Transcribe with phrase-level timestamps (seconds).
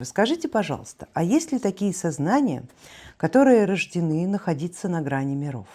[0.00, 2.62] Скажите, пожалуйста, а есть ли такие сознания,
[3.16, 5.66] которые рождены находиться на грани миров?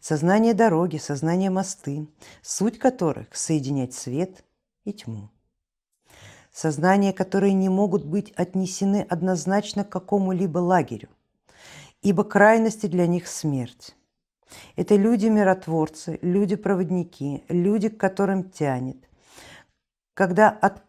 [0.00, 2.08] Сознание дороги, сознание мосты,
[2.42, 4.44] суть которых– соединять свет
[4.84, 5.30] и тьму.
[6.52, 11.08] Сознания, которые не могут быть отнесены однозначно к какому-либо лагерю,
[12.02, 13.96] ибо крайности для них смерть.
[14.76, 19.08] Это люди-миротворцы, люди-проводники, люди, к которым тянет.
[20.12, 20.82] Когда от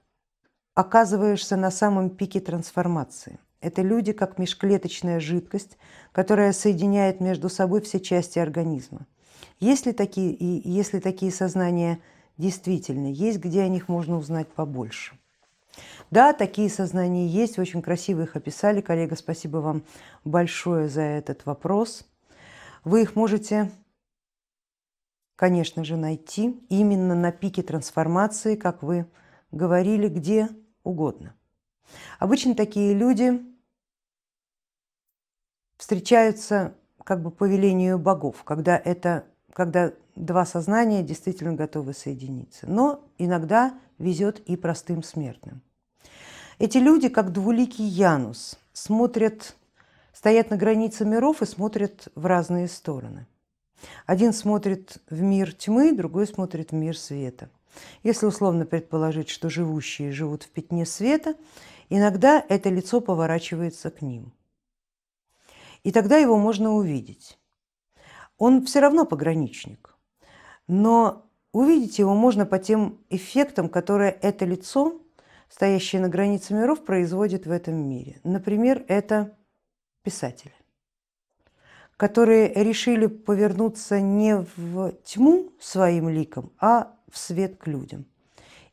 [0.79, 3.37] оказываешься на самом пике трансформации.
[3.59, 5.77] Это люди как межклеточная жидкость,
[6.13, 9.05] которая соединяет между собой все части организма.
[9.59, 11.99] Если такие, и если такие сознания
[12.37, 15.19] действительно есть, где о них можно узнать побольше?
[16.11, 18.79] Да, такие сознания есть, очень красиво их описали.
[18.79, 19.83] Коллега, спасибо вам
[20.23, 22.05] большое за этот вопрос.
[22.85, 23.69] Вы их можете,
[25.35, 29.07] конечно же, найти именно на пике трансформации, как вы
[29.51, 30.47] говорили, где
[30.83, 31.35] угодно.
[32.19, 33.41] Обычно такие люди
[35.77, 42.67] встречаются как бы по велению богов, когда, это, когда два сознания действительно готовы соединиться.
[42.67, 45.61] Но иногда везет и простым смертным.
[46.59, 49.55] Эти люди, как двуликий Янус, смотрят,
[50.13, 53.25] стоят на границе миров и смотрят в разные стороны.
[54.05, 57.49] Один смотрит в мир тьмы, другой смотрит в мир света.
[58.03, 61.35] Если условно предположить, что живущие живут в пятне света,
[61.89, 64.33] иногда это лицо поворачивается к ним.
[65.83, 67.39] И тогда его можно увидеть.
[68.37, 69.95] Он все равно пограничник,
[70.67, 75.01] но увидеть его можно по тем эффектам, которые это лицо,
[75.49, 78.19] стоящее на границе миров, производит в этом мире.
[78.23, 79.37] Например, это
[80.03, 80.53] писатели,
[81.99, 88.05] которые решили повернуться не в тьму своим ликом, а в свет к людям.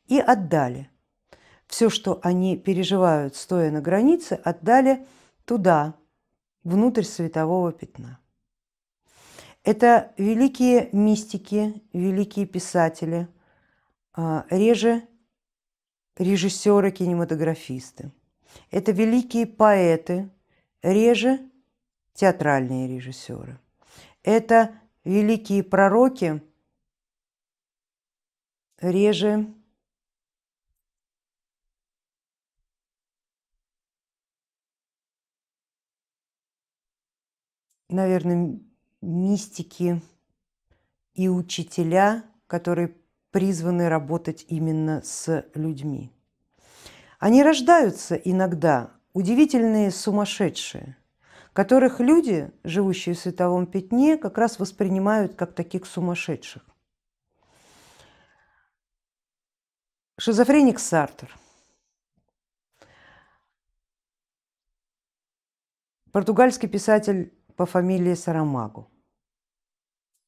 [0.07, 0.89] И отдали.
[1.67, 5.05] Все, что они переживают, стоя на границе, отдали
[5.45, 5.95] туда,
[6.63, 8.21] внутрь светового пятна.
[9.65, 13.27] Это великие мистики, великие писатели,
[14.15, 15.03] а, реже
[16.17, 18.13] режиссеры, кинематографисты.
[18.71, 20.31] Это великие поэты,
[20.81, 21.41] реже
[22.17, 23.61] театральные режиссеры.
[24.25, 26.43] Это великие пророки,
[28.81, 29.47] реже
[37.89, 38.59] наверное,
[39.01, 40.03] мистики
[41.15, 42.95] и учителя, которые
[43.31, 46.11] призваны работать именно с людьми.
[47.19, 50.97] Они рождаются иногда удивительные сумасшедшие,
[51.57, 56.63] которых люди, живущие в световом пятне, как раз воспринимают как таких сумасшедших.
[60.19, 61.35] Шизофреник Сартер.
[66.13, 68.91] Португальский писатель по фамилии Сарамагу.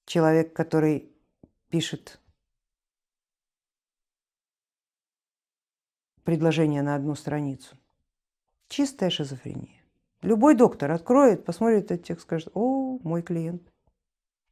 [0.07, 1.13] Человек, который
[1.69, 2.19] пишет
[6.25, 7.77] предложение на одну страницу.
[8.69, 9.78] Чистая шизофрения.
[10.23, 13.63] Любой доктор откроет, посмотрит этот текст, скажет, о, мой клиент,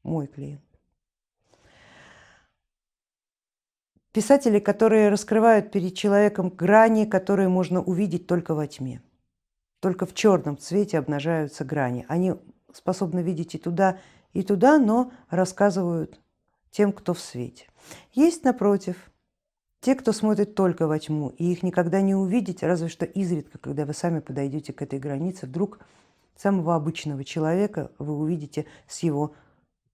[0.03, 0.63] мой клиент.
[4.13, 9.03] Писатели, которые раскрывают перед человеком грани, которые можно увидеть только во тьме.
[9.81, 12.07] Только в черном цвете обнажаются грани.
[12.09, 12.35] Они
[12.73, 13.99] способны видеть и туда,
[14.33, 16.21] и туда, но рассказывают
[16.71, 17.67] тем, кто в свете.
[18.13, 19.11] Есть, напротив,
[19.81, 23.85] те, кто смотрит только во тьму, и их никогда не увидеть, разве что изредка, когда
[23.85, 25.79] вы сами подойдете к этой границе, вдруг
[26.35, 29.35] самого обычного человека вы увидите с его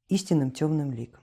[0.09, 1.23] истинным темным ликом.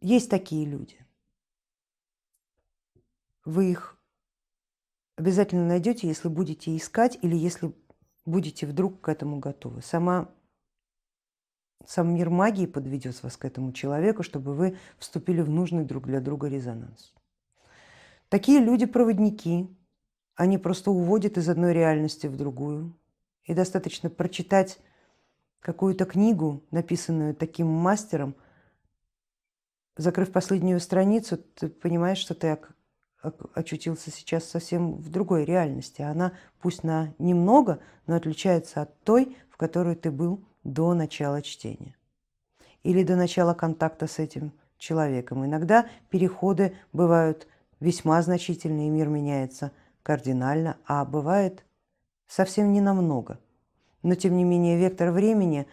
[0.00, 0.96] Есть такие люди.
[3.44, 3.98] Вы их
[5.16, 7.74] обязательно найдете, если будете искать или если
[8.28, 9.82] будете вдруг к этому готовы.
[9.82, 10.28] Сама,
[11.84, 16.20] сам мир магии подведет вас к этому человеку, чтобы вы вступили в нужный друг для
[16.20, 17.14] друга резонанс.
[18.28, 19.68] Такие люди-проводники,
[20.34, 22.96] они просто уводят из одной реальности в другую.
[23.44, 24.78] И достаточно прочитать
[25.60, 28.36] какую-то книгу, написанную таким мастером–
[29.98, 32.48] закрыв последнюю страницу, ты понимаешь, что ты
[33.54, 36.02] очутился сейчас совсем в другой реальности.
[36.02, 41.96] Она пусть на немного, но отличается от той, в которой ты был до начала чтения
[42.82, 45.44] или до начала контакта с этим человеком.
[45.44, 47.46] Иногда переходы бывают
[47.80, 49.72] весьма значительные, мир меняется
[50.02, 51.64] кардинально, а бывает
[52.26, 53.38] совсем не намного.
[54.02, 55.66] Но тем не менее вектор времени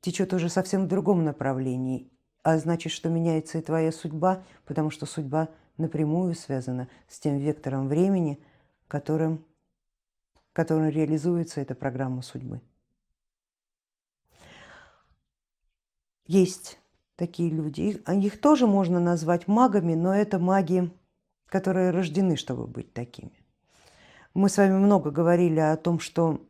[0.00, 2.10] течет уже совсем в другом направлении,
[2.42, 5.48] а значит, что меняется и твоя судьба, потому что судьба
[5.78, 8.38] напрямую связана с тем вектором времени,
[8.88, 9.44] которым,
[10.52, 12.60] которым реализуется эта программа судьбы.
[16.26, 16.78] Есть
[17.16, 17.80] такие люди.
[17.80, 20.90] Их, их тоже можно назвать магами, но это маги,
[21.46, 23.32] которые рождены, чтобы быть такими.
[24.34, 26.46] Мы с вами много говорили о том, что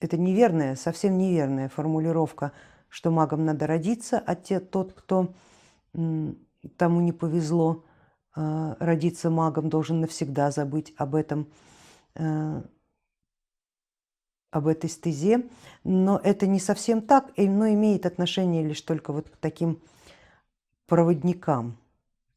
[0.00, 2.52] это неверная, совсем неверная формулировка,
[2.88, 5.34] что магом надо родиться, а те, тот, кто
[6.68, 7.84] тому не повезло
[8.34, 11.48] а, родиться магом, должен навсегда забыть об этом
[12.14, 12.64] а,
[14.50, 15.48] об этой стезе,
[15.84, 19.82] но это не совсем так, но имеет отношение лишь только вот к таким
[20.86, 21.76] проводникам,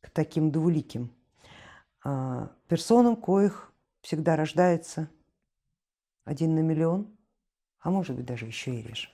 [0.02, 1.12] к таким двуликим
[2.04, 3.72] а, персонам, коих
[4.02, 5.10] всегда рождается
[6.26, 7.08] один на миллион,
[7.80, 9.10] а может быть даже еще и реже.